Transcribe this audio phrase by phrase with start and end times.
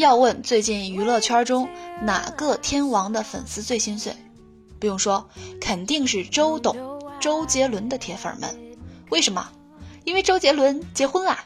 [0.00, 1.68] 要问最近娱乐圈中
[2.02, 4.16] 哪个天王的粉丝最心碎，
[4.78, 5.28] 不用说，
[5.60, 8.58] 肯定是周董、周杰伦的铁粉们。
[9.10, 9.50] 为什么？
[10.04, 11.44] 因为周杰伦结婚啦。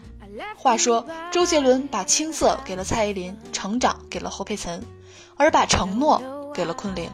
[0.56, 4.84] 话说，周杰伦把青涩给了蔡依林，成长给了侯佩岑，
[5.36, 7.10] 而把承诺给了昆凌。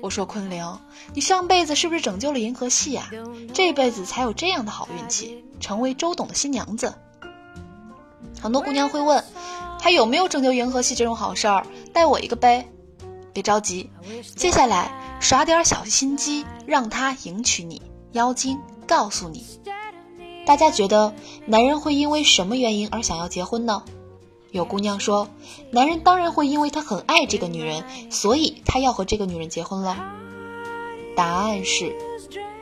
[0.00, 0.78] 我说昆凌，
[1.14, 3.10] 你上辈子是不是拯救了银河系呀、
[3.52, 6.94] 这辈子才有这样的好运气，成为周董的新娘子。
[8.40, 9.24] 很多姑娘会问，
[9.80, 11.66] 还有没有拯救银河系这种好事儿？
[11.92, 12.68] 带我一个呗。
[13.32, 13.88] 别着急，
[14.34, 14.90] 接下来
[15.20, 17.80] 耍点小心机，让他迎娶你。
[18.12, 19.44] 妖精告诉你，
[20.44, 21.14] 大家觉得
[21.46, 23.84] 男人会因为什么原因而想要结婚呢？
[24.50, 25.28] 有姑娘说，
[25.70, 29.96] 男人当然会因为他很爱这个女人，所以他要和这个女人结婚了。
[31.14, 31.94] 答案是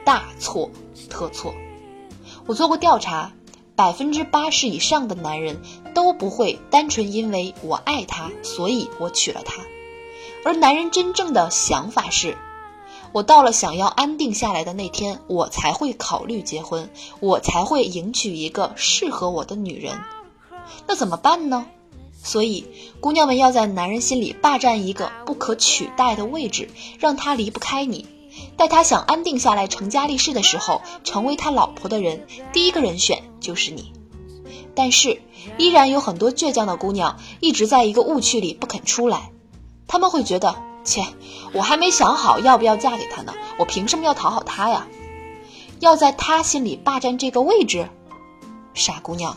[0.04, 0.68] 大错
[1.08, 1.54] 特错。
[2.44, 3.32] 我做过调查，
[3.76, 5.60] 百分之八十以上的男人
[5.94, 9.62] 都不会单纯因为我爱他，所以我娶了她。
[10.44, 12.38] 而男人真正的想法是，
[13.12, 16.88] 我到了想要安定下来的那天，我才会考虑结婚，
[17.20, 20.00] 我才会迎娶一个适合我的女人。
[20.86, 21.66] 那怎么办呢？
[22.22, 22.66] 所以，
[23.00, 28.06] 姑娘们要在男人心里霸占一个不可取代的位置，让他离不开你。
[28.56, 33.92] 待他想安定下来、成家立室的时候，成为他老婆的人，第一个人选就是你。
[34.74, 35.22] 但是，
[35.56, 39.30] 依然有很多倔强的姑娘一直在一个误区里不肯出来。
[39.86, 41.04] 她们会觉得，切，
[41.52, 44.88] 我还没想好要不要嫁给他呢，我凭什么要讨好他呀？
[45.78, 47.88] 要在他心里霸占这个位置？
[48.74, 49.36] 傻姑娘，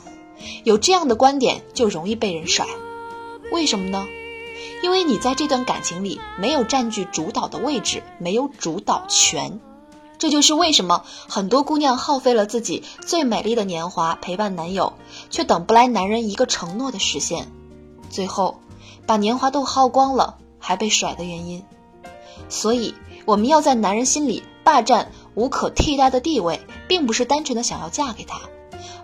[0.63, 2.66] 有这样的观点就容易被人甩。
[3.51, 4.07] 为什么呢？
[4.81, 9.59] 因为你在这段感情里没有占据主导的位置，没有主导权。
[10.19, 14.94] 这就是为什么很多姑娘耗费了自己最美丽的年华陪伴男友，
[15.31, 17.47] 却等不来男人一个承诺的实现，
[18.12, 18.59] 最后
[19.07, 21.63] 把年华都耗光了，还被甩的原因。
[22.50, 22.94] 所以，
[23.25, 28.41] 我们要在男人心里霸占无可替代的地位，并不是单纯的想要嫁给他，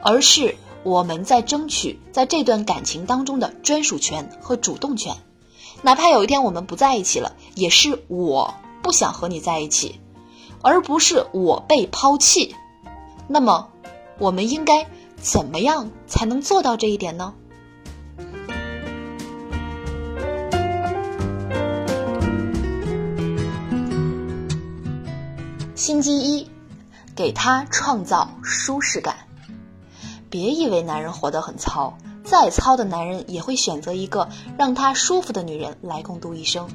[0.02, 5.16] 而是我们在争取在这段感情当中的专属权和主动权。
[5.82, 8.54] 哪怕有一天我们不在一起了，也是我
[8.84, 10.00] 不想和你在一起，
[10.66, 12.56] 而不是我被抛弃。
[13.28, 13.70] 那么，
[14.18, 17.36] 我们应该怎么样才能做到这一点呢？
[25.76, 26.50] 心机一，
[27.16, 29.18] 给他创造舒适感。
[30.32, 36.68] 别以为男人活得很糙，再糙的男人也会选择一个让他舒服的女人来共度一生。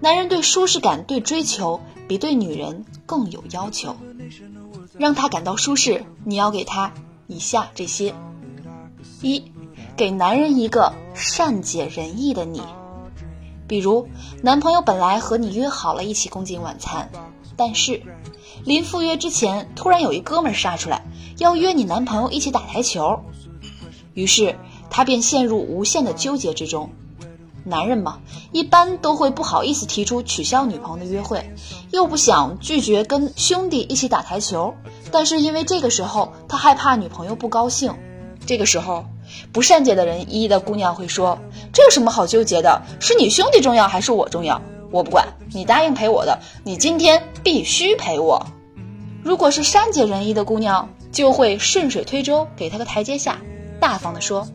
[0.00, 3.96] 男人对舒适感、对追求，比对女人更有要求。
[4.98, 6.92] 让他感到舒适，你要给他
[7.26, 8.14] 以下这些：
[9.20, 9.42] 一，
[9.96, 12.62] 给男人一个善解人意的你。
[13.66, 14.08] 比如，
[14.42, 17.10] 男朋友本来和你约好了一起共进晚餐，
[17.56, 18.02] 但是
[18.64, 21.04] 临赴约之前，突然有一哥们杀出来，
[21.38, 23.20] 要约你男朋友一起打台球，
[24.14, 24.56] 于是
[24.88, 26.90] 他便陷入无限的纠结之中。
[27.68, 28.20] 男人嘛，
[28.52, 31.50] 一般都会不好意思提出取消女朋友的约会，
[31.90, 34.72] 又不想拒绝跟兄弟一起打台球，
[35.10, 37.92] 但是因为这个时候他害怕女朋友不高兴，
[38.46, 39.04] 这个时候
[39.52, 41.38] 不善解的人一的姑娘会说
[41.74, 42.82] ：“这有什么好纠结的？
[43.00, 44.62] 是你兄弟重要还是我重要？
[44.92, 48.46] 我不管，你答应陪我的，你今天必须陪我。”
[49.24, 53.38] 如果是善解人意的姑娘，就会顺水推舟，给他个台阶下，
[53.80, 54.46] 大方的说：“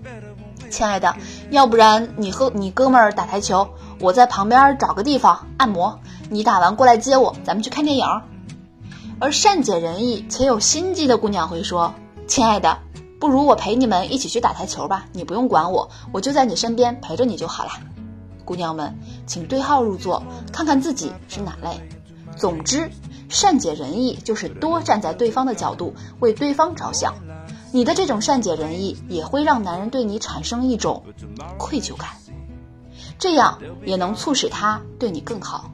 [0.72, 1.16] 亲爱的，
[1.52, 3.70] 要不然你和你哥们儿打台球，
[4.00, 8.06] 我在旁边找个地方按摩，你打完过来接我，咱们去看电影。”
[9.20, 11.94] 而善解人意且有心机的姑娘会说
[12.26, 12.80] ：“亲爱的，
[13.20, 17.72] 不如我陪你们一起去打台球吧，你不用管我，我就在你身边陪着你就好了。”
[18.44, 18.98] 姑娘们，
[19.28, 21.70] 请对号入座，看看自己是哪类。
[22.36, 22.90] 总之，
[23.30, 27.14] 善解人意就是多站在对方的角度，为对方着想。
[27.72, 31.04] 你的这种善解人意也会让男人对你产生一种
[31.58, 32.10] 愧疚感，
[33.18, 35.72] 这样也能促使他对你更好。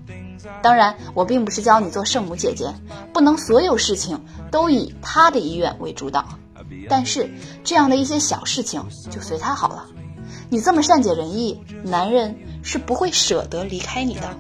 [0.62, 2.72] 当然，我并不是教你做圣母姐姐，
[3.12, 6.26] 不能所有事情都以他的意愿为主导。
[6.88, 7.30] 但是
[7.64, 9.86] 这样的一些小事情就随他好了。
[10.50, 14.38] 你这么善解人意，男人是不会舍得离开你的。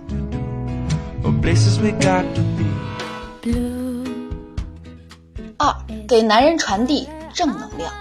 [5.58, 5.76] 二，
[6.08, 7.08] 给男人传递
[7.38, 7.94] 正能量。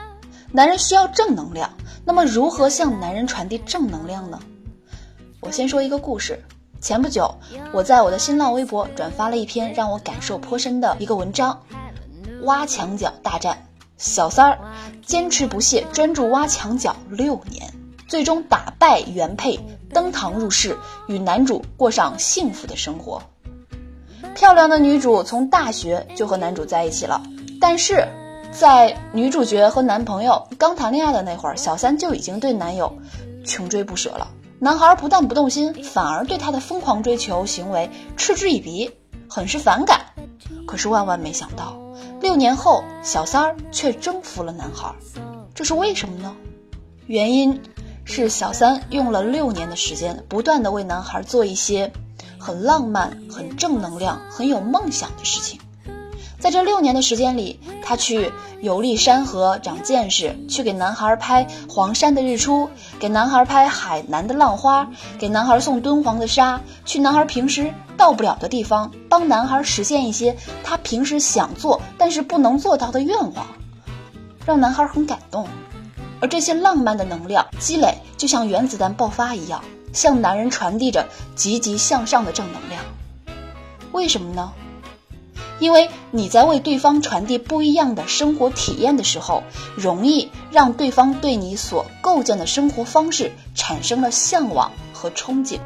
[0.51, 1.71] 男人需要正能量，
[2.07, 4.41] 那么如何向男人传递正能量呢？
[5.41, 6.43] 我先说一个故事。
[6.81, 7.35] 前不久，
[7.71, 11.61] 我在我的新浪微博转发了一篇让我感受颇深的一个文章：
[12.45, 13.67] 挖墙脚大战。
[13.99, 14.59] 小三儿
[15.05, 17.75] 坚持不懈，专注挖墙脚六年，
[18.09, 19.61] 最终打败原配，
[19.93, 20.79] 登堂入室，
[21.09, 23.23] 与男主过上幸福的生活。
[24.35, 27.23] 漂亮的女主从大学就和男主在一起了，
[27.61, 28.09] 但是
[28.59, 32.97] 在女主角和男朋友刚谈恋爱的那会儿，小三就已经对男友
[33.45, 34.29] 穷追不舍了。
[34.59, 38.91] 男孩不但不动心，反而对她的疯狂追求行为嗤之以鼻，
[39.29, 40.07] 很是反感。
[40.67, 41.77] 可是万万没想到，
[42.23, 44.95] 六年后小三儿却征服了男孩，
[45.55, 46.35] 这是为什么呢？
[47.05, 47.61] 原因
[48.07, 51.93] 是小三用了六年的时间，不断的为男孩做一些
[52.39, 55.61] 很浪漫、很正能量、很有梦想的事情。
[56.47, 62.71] 在这六年的时间里，他去游历山河长见识，去给男孩拍黄山的日出，
[63.01, 64.89] 给男孩拍海南的浪花，
[65.19, 73.45] 给男孩送敦煌的沙，去男孩平时到不了的地方，帮男孩实现一些他平时想做但是不能做到的愿望，
[74.47, 75.49] 让男孩很感动。
[76.21, 79.61] 而这些浪漫的能量积累，就像原子弹爆发一样，
[79.93, 82.81] 向男人传递着积极向上的正能量。
[83.91, 84.53] 为什么呢？
[85.59, 89.43] 因为你在为对方传递不一样的生活体验的时候，
[89.77, 95.59] 容易让对方对你所构建的生活方式产生了向往和憧憬。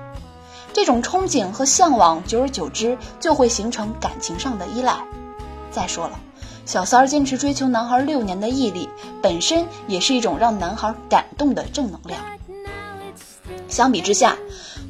[0.72, 4.96] 这种憧憬和向往，久而久之就会形成感情上的依赖。
[5.72, 6.18] 再说了，
[6.64, 8.88] 小三儿坚持追求男孩六年的毅力，
[9.20, 12.20] 本身也是一种让男孩感动的正能量。
[13.66, 14.36] 相比之下，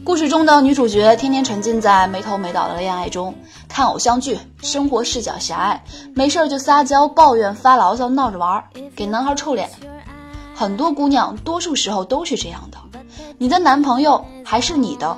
[0.03, 3.35] 故事中的女主角天天沉浸在没头没脑的恋爱中，
[3.69, 8.65] 看偶像剧，生活视角狭隘，没事就撒娇、抱怨、发牢骚、闹着玩，
[8.97, 9.71] 给男孩臭脸。
[10.55, 12.79] 很多姑娘，多数时候都是这样的。
[13.39, 15.17] 你的男朋友还是你的，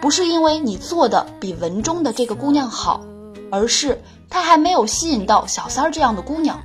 [0.00, 3.00] 不是因为你做的比文中的这个姑娘好，
[3.50, 4.00] 而是
[4.30, 6.62] 他还没有吸引到小三儿这样的姑娘。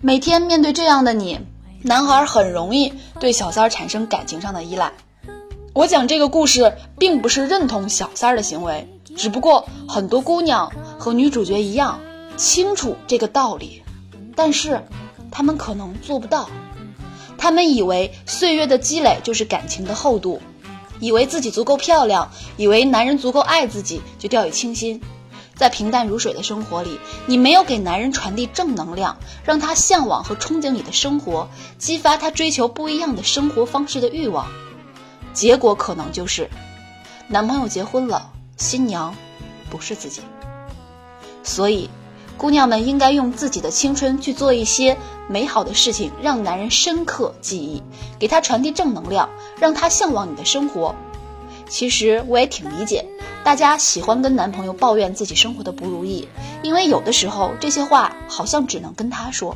[0.00, 1.40] 每天面对这样的你，
[1.82, 4.92] 男孩很容易对小三儿产生感情上的依赖。
[5.76, 12.00] 我讲这个故事，并不是认同小三儿的行为，只不过很多姑娘和女主角一样，
[12.38, 13.82] 清楚这个道理，
[14.34, 14.82] 但是
[15.30, 16.48] 她们可能做不到。
[17.36, 20.40] 她们以为岁月的积累就是感情的厚度，
[20.98, 25.02] 以为自己足够漂亮，以为男人足够爱自己，就掉以轻心。
[25.56, 34.46] 在平淡如水的生活里，你没有给男人传递正能量，让他向往和憧憬你的生活，激发他追求不一样的生活方式的欲望。
[35.36, 36.48] 结果可能就是，
[37.28, 39.14] 男朋友结婚了，新娘
[39.68, 40.22] 不是自己。
[41.42, 41.90] 所以，
[42.38, 44.96] 姑娘们应该用自己的青春去做一些
[45.28, 47.82] 美好的事情，让男人深刻记忆，
[48.18, 49.28] 给他传递正能量，
[49.60, 50.94] 让他向往你的生活。
[51.68, 53.06] 其实我也挺理解，
[53.44, 56.26] 大家喜欢跟男朋友抱怨自己生活的不如意，
[56.62, 59.54] 因为有的时候这些话好像只能跟他说。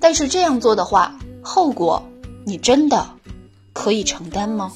[0.00, 2.02] 但是这样做的话，后果
[2.46, 3.06] 你真的
[3.76, 4.72] 可以承担吗？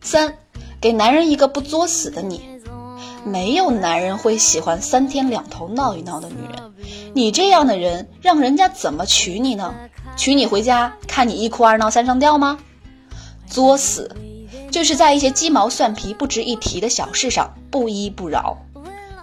[0.00, 0.38] 三，
[0.80, 2.40] 给男人一个不作死的你。
[3.24, 6.72] 没有男人会喜欢三天两头闹一闹的女人，
[7.12, 9.74] 你这样的人，让人家怎么娶你呢？
[10.16, 12.60] 娶你回家，看你一哭二闹三上吊吗？
[13.48, 14.14] 作死，
[14.70, 18.58] 就是在一些鸡毛蒜皮、不值一提的小事上不依不饶。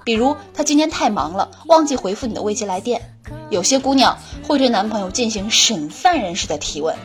[0.04, 3.02] 比如他今天太忙了，忘记回复你的未接来电。
[3.50, 6.98] 有些姑娘会对男朋友进行审犯人式的提问：“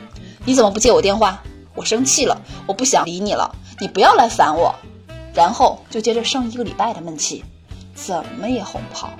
[0.49, 1.43] 你怎么不接我电话？
[1.75, 4.75] 我生气了，我不想理你了，你不要来烦我。”
[5.35, 7.45] 然后就接着生一个礼拜的闷气，
[7.95, 9.11] 怎么也哄不好。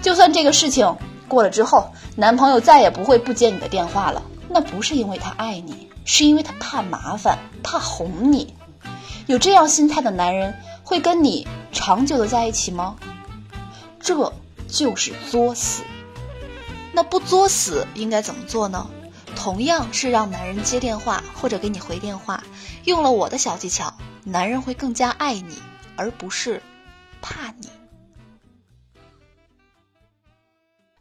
[0.00, 0.96] 就算这个事情
[1.28, 8.54] 过了之后，男朋友再也不会不接你的电话了，那不是因为他爱你，是因为他怕麻烦，怕哄你。
[9.26, 12.96] 有这样心态的男人会跟你长久的在一起吗？
[14.00, 14.32] 这
[14.66, 15.82] 就是作死。
[16.90, 18.86] 那不作死应该怎么做呢？
[19.34, 22.42] 同样是让男人接电话或者给你回电话，
[22.84, 25.58] 用了我的小技巧，男人会更加爱你，
[25.96, 26.62] 而不是
[27.20, 27.68] 怕你。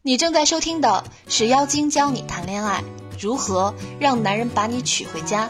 [0.02, 2.84] 你正在收听的是妖精教你谈恋爱，
[3.18, 5.50] 如何让男人把你娶回家。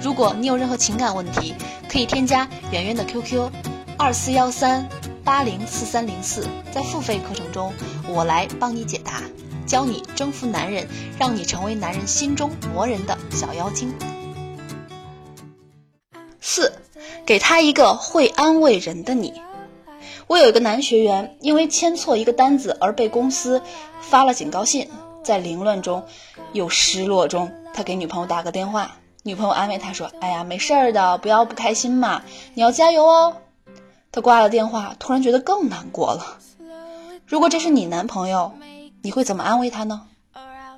[0.00, 1.54] 如果你有任何情感问题，
[1.88, 3.50] 可以添加圆圆的 QQ：
[3.98, 4.88] 二四幺三
[5.22, 7.74] 八零四三零四，在付费课程中，
[8.06, 9.20] 我来帮你解答，
[9.68, 13.94] 教你征服男人，让你成为男人心中魔人的小妖精。
[16.40, 16.72] 四，
[17.26, 19.34] 给他一个会安慰人的你。
[20.26, 23.60] 我有一个男学员，因为签错一个单子而被公司
[24.00, 24.88] 发了警告信，
[25.22, 26.02] 在凌乱中
[26.52, 32.22] 又失落中，他给女朋友打个电话，女朋友安慰他说：“哎呀，没事儿的，不要不开心嘛，
[32.54, 33.36] 你要加油哦。”
[34.10, 36.38] 他挂了电话，突然觉得更难过了。
[37.26, 38.52] 如果这是你男朋友，
[39.02, 40.02] 你会怎么安慰他呢？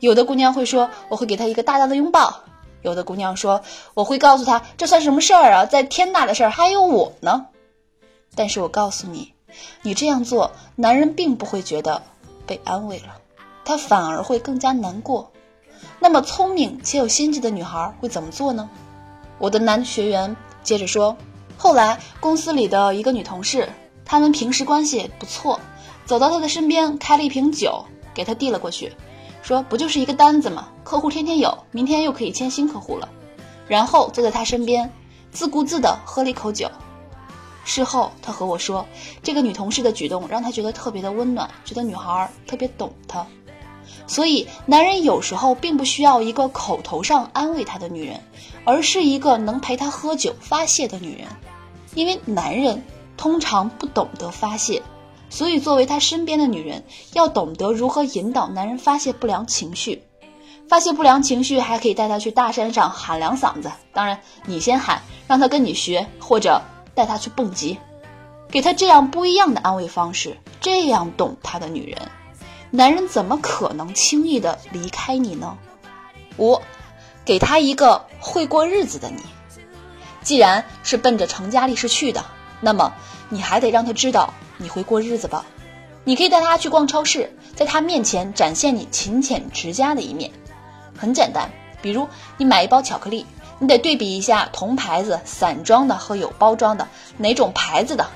[0.00, 2.40] 有的姑娘会说：“我会给他一个大大的拥抱。”
[2.82, 3.60] 有的姑娘说
[3.92, 7.46] ：“我会告诉他，这算什么事儿啊，在天大的事儿还有我呢。”
[8.34, 9.34] 但是我告诉你，
[9.82, 12.00] 你这样做，男人并不会觉得
[12.46, 13.18] 被安慰了，
[13.64, 15.30] 他反而会更加难过。
[15.98, 18.70] 那么聪明且有心计的女孩会怎么做呢？
[19.38, 21.14] 我的男学员接着说，
[21.58, 23.68] 后来公司里的一个女同事，
[24.04, 25.60] 他们平时关系不错，
[26.06, 27.84] 走到他的身边，开了一瓶酒
[28.14, 28.93] 给他递了过去，
[29.43, 30.69] 说不就是一个单子吗？
[30.85, 33.09] 客户天天有，明天又可以签新客户了。
[33.67, 34.93] 然后坐在他身边，
[35.31, 36.69] 自顾自地喝了一口酒。
[37.64, 38.85] 事后，他和我说，
[39.23, 43.25] 这个女同事的举动让他觉得特别的温暖，觉得女孩特别懂他。
[44.07, 48.21] 所以，男人有时候并不需要一个口头上安慰他的女人，
[48.64, 51.29] 而是一个能陪他喝酒发泄的女人。
[51.95, 52.83] 因为男人
[53.17, 54.83] 通常不懂得发泄，
[55.30, 56.84] 所以作为他身边的女人，
[57.14, 60.02] 要懂得如何引导男人发泄不良情绪。
[60.68, 63.72] 发泄不良情绪，还可以带他去大山上喊两嗓子。
[63.94, 66.60] 当然，你先喊，让他跟你学，或者。
[66.92, 67.78] 带他去蹦极，
[68.50, 72.10] 给他这样不一样的安慰方式，这样懂他的女人，
[72.70, 75.56] 男人怎么可能轻易的离开你呢？
[76.37, 76.60] 五，
[77.25, 79.22] 给他一个会过日子的你。
[80.20, 82.25] 既然是奔着成家立室去的，
[82.60, 82.92] 那么
[83.28, 85.45] 你还得让他知道你会过日子吧。
[86.05, 90.31] 你可以带他去逛超市，在他面前展现你勤俭持家的一面。
[90.97, 91.50] 很简单，
[91.83, 93.26] 比如你买一包巧克力。
[93.62, 96.88] 你得对比一下同牌子散装的和有包装的
[97.19, 98.09] 哪种牌子的，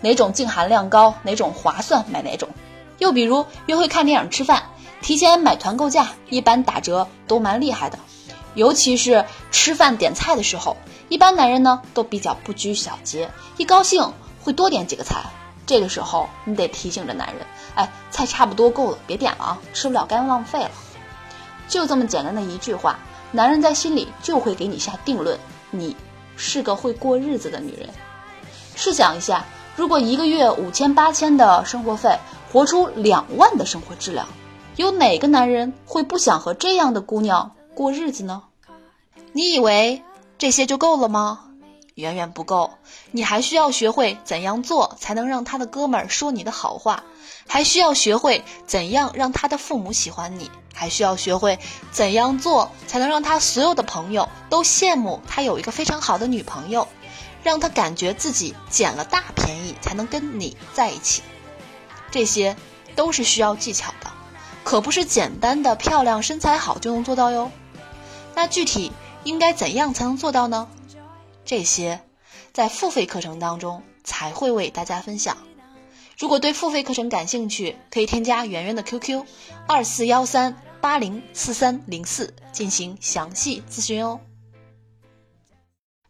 [0.00, 2.48] 哪种净含量高，哪种划算，买哪种。
[2.98, 4.60] 又比如约会、看电影、吃饭，
[5.00, 7.98] 提前买团购价，一般打折都蛮厉害的。
[8.54, 10.76] 尤其是吃饭点菜的时候，
[11.08, 14.12] 一般男人呢都比较不拘小节，一高兴
[14.42, 15.26] 会多点几个菜。
[15.68, 20.70] 这个时候你得提醒着男人，哎，菜差不多够了，别点了啊，吃不了该浪费了。
[21.68, 22.98] 就这么简单的一句话。
[23.30, 25.38] 男人在心里就会给你下定论，
[25.70, 25.94] 你
[26.36, 27.90] 是个会过日子的女人。
[28.74, 29.44] 试想一下，
[29.76, 32.18] 如果一个月五千八千的生活费，
[32.50, 34.26] 活出两万的生活质量，
[34.76, 38.44] 有哪个男人会不想和这样的姑娘过日子呢？
[39.34, 40.02] 你以为
[40.38, 41.47] 这些就够了吗？
[41.98, 42.70] 远远不够，
[43.10, 47.02] 你还需要学会怎样做才能让他的哥们儿说你的好话，
[47.48, 51.58] 还需要学会怎样让他的父母喜欢你，还需要学会
[51.90, 56.86] 怎样做才能让他所有的朋友都羡慕他有一个非常好的女朋友，
[57.42, 61.22] 让他感觉自己捡了大便宜才能跟你在一起。
[62.12, 62.56] 这些
[62.94, 64.08] 都是需要技巧的，
[64.62, 67.50] 可不是简单的漂亮身材好就能做到哟。
[68.36, 68.92] 那具体
[69.24, 70.68] 应该怎样才能做到呢？
[71.48, 72.02] 这些，
[72.52, 75.38] 在付费课程当中才会为大家分享。
[76.18, 79.24] 如果对付费课程感兴趣，可以添加圆圆的 QQ：
[79.66, 84.20] 二四幺三八零四三零四进行详细咨询哦。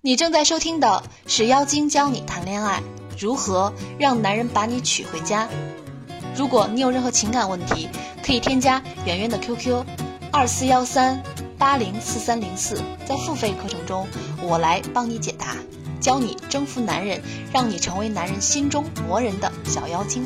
[0.00, 2.80] 你正在收听的是《妖精教你谈恋爱》，
[3.16, 5.48] 如何让男人把你娶回家。
[6.34, 7.88] 如果你有任何情感问题，
[8.24, 9.84] 可以添加圆圆的 QQ：
[10.32, 11.22] 二四幺三。
[11.58, 14.06] 八零四三零四，在付费课程中，
[14.40, 15.56] 我来帮你解答，
[16.00, 17.20] 教你征服男人，
[17.52, 20.24] 让你成为男人心中魔人的小妖精。